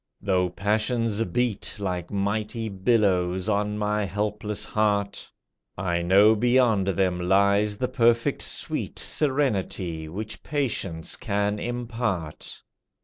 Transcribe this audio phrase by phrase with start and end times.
[0.19, 5.29] Though passions beat Like mighty billows on my helpless heart,
[5.77, 12.63] I know beyond them lies the perfect sweet Serenity, which patience can impart.